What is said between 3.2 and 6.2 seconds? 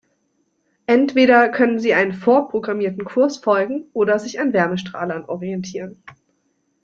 folgen oder sich an Wärmestrahlern orientieren.